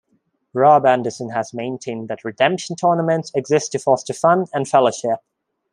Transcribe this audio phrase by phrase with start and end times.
[0.53, 5.19] Rob Anderson has maintained that Redemption Tournaments exist to foster fun and fellowship.